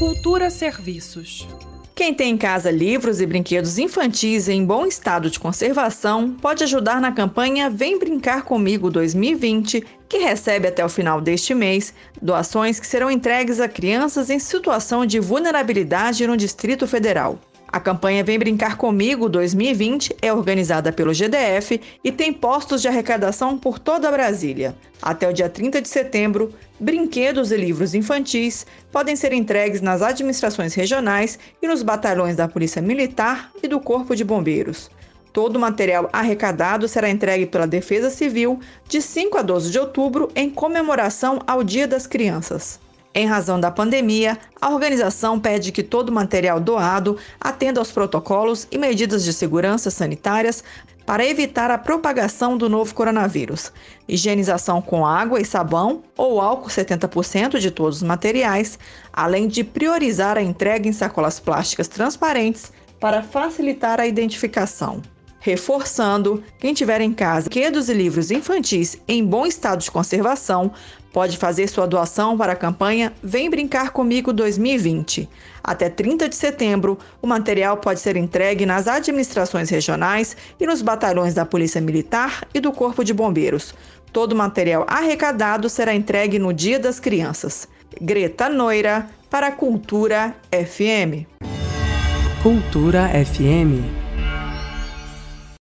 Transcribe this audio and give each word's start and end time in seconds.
Cultura 0.00 0.48
Serviços. 0.48 1.46
Quem 1.94 2.14
tem 2.14 2.32
em 2.32 2.38
casa 2.38 2.70
livros 2.70 3.20
e 3.20 3.26
brinquedos 3.26 3.76
infantis 3.76 4.48
em 4.48 4.64
bom 4.64 4.86
estado 4.86 5.28
de 5.28 5.38
conservação 5.38 6.32
pode 6.40 6.64
ajudar 6.64 7.02
na 7.02 7.12
campanha 7.12 7.68
Vem 7.68 7.98
Brincar 7.98 8.44
Comigo 8.44 8.90
2020, 8.90 9.84
que 10.08 10.16
recebe 10.16 10.66
até 10.66 10.82
o 10.82 10.88
final 10.88 11.20
deste 11.20 11.52
mês 11.52 11.92
doações 12.20 12.80
que 12.80 12.86
serão 12.86 13.10
entregues 13.10 13.60
a 13.60 13.68
crianças 13.68 14.30
em 14.30 14.38
situação 14.38 15.04
de 15.04 15.20
vulnerabilidade 15.20 16.26
no 16.26 16.34
Distrito 16.34 16.86
Federal. 16.86 17.38
A 17.72 17.78
campanha 17.78 18.24
Vem 18.24 18.36
Brincar 18.36 18.76
Comigo 18.76 19.28
2020 19.28 20.16
é 20.20 20.32
organizada 20.32 20.92
pelo 20.92 21.14
GDF 21.14 21.80
e 22.02 22.10
tem 22.10 22.32
postos 22.32 22.82
de 22.82 22.88
arrecadação 22.88 23.56
por 23.56 23.78
toda 23.78 24.10
Brasília. 24.10 24.74
Até 25.00 25.28
o 25.28 25.32
dia 25.32 25.48
30 25.48 25.80
de 25.80 25.88
setembro, 25.88 26.52
brinquedos 26.80 27.52
e 27.52 27.56
livros 27.56 27.94
infantis 27.94 28.66
podem 28.90 29.14
ser 29.14 29.32
entregues 29.32 29.80
nas 29.80 30.02
administrações 30.02 30.74
regionais 30.74 31.38
e 31.62 31.68
nos 31.68 31.84
batalhões 31.84 32.34
da 32.34 32.48
Polícia 32.48 32.82
Militar 32.82 33.52
e 33.62 33.68
do 33.68 33.78
Corpo 33.78 34.16
de 34.16 34.24
Bombeiros. 34.24 34.90
Todo 35.32 35.54
o 35.54 35.60
material 35.60 36.10
arrecadado 36.12 36.88
será 36.88 37.08
entregue 37.08 37.46
pela 37.46 37.68
Defesa 37.68 38.10
Civil 38.10 38.58
de 38.88 39.00
5 39.00 39.38
a 39.38 39.42
12 39.42 39.70
de 39.70 39.78
outubro 39.78 40.28
em 40.34 40.50
comemoração 40.50 41.38
ao 41.46 41.62
Dia 41.62 41.86
das 41.86 42.04
Crianças. 42.04 42.80
Em 43.12 43.26
razão 43.26 43.58
da 43.58 43.72
pandemia, 43.72 44.38
a 44.60 44.70
organização 44.70 45.40
pede 45.40 45.72
que 45.72 45.82
todo 45.82 46.12
material 46.12 46.60
doado 46.60 47.18
atenda 47.40 47.80
aos 47.80 47.90
protocolos 47.90 48.68
e 48.70 48.78
medidas 48.78 49.24
de 49.24 49.32
segurança 49.32 49.90
sanitárias 49.90 50.62
para 51.04 51.26
evitar 51.26 51.72
a 51.72 51.78
propagação 51.78 52.56
do 52.56 52.68
novo 52.68 52.94
coronavírus. 52.94 53.72
Higienização 54.08 54.80
com 54.80 55.04
água 55.04 55.40
e 55.40 55.44
sabão 55.44 56.04
ou 56.16 56.40
álcool 56.40 56.68
70% 56.68 57.58
de 57.58 57.72
todos 57.72 57.96
os 57.96 58.02
materiais, 58.04 58.78
além 59.12 59.48
de 59.48 59.64
priorizar 59.64 60.38
a 60.38 60.42
entrega 60.42 60.88
em 60.88 60.92
sacolas 60.92 61.40
plásticas 61.40 61.88
transparentes 61.88 62.72
para 63.00 63.24
facilitar 63.24 63.98
a 63.98 64.06
identificação. 64.06 65.02
Reforçando, 65.40 66.44
quem 66.58 66.74
tiver 66.74 67.00
em 67.00 67.12
casa 67.12 67.48
brinquedos 67.48 67.88
e 67.88 67.94
livros 67.94 68.30
infantis 68.30 68.98
em 69.08 69.24
bom 69.24 69.46
estado 69.46 69.80
de 69.80 69.90
conservação 69.90 70.70
pode 71.12 71.38
fazer 71.38 71.66
sua 71.66 71.86
doação 71.86 72.36
para 72.36 72.52
a 72.52 72.56
campanha 72.56 73.12
Vem 73.22 73.48
Brincar 73.48 73.90
Comigo 73.90 74.32
2020. 74.32 75.28
Até 75.64 75.88
30 75.88 76.28
de 76.28 76.36
setembro, 76.36 76.98
o 77.22 77.26
material 77.26 77.78
pode 77.78 78.00
ser 78.00 78.16
entregue 78.16 78.66
nas 78.66 78.86
administrações 78.86 79.70
regionais 79.70 80.36
e 80.60 80.66
nos 80.66 80.82
batalhões 80.82 81.34
da 81.34 81.46
Polícia 81.46 81.80
Militar 81.80 82.46
e 82.54 82.60
do 82.60 82.70
Corpo 82.70 83.02
de 83.02 83.14
Bombeiros. 83.14 83.74
Todo 84.12 84.32
o 84.32 84.36
material 84.36 84.84
arrecadado 84.88 85.68
será 85.68 85.94
entregue 85.94 86.38
no 86.38 86.52
Dia 86.52 86.78
das 86.78 87.00
Crianças. 87.00 87.66
Greta 88.00 88.48
Noira, 88.48 89.08
para 89.28 89.50
Cultura 89.50 90.36
FM. 90.52 91.26
Cultura 92.42 93.08
FM 93.24 93.99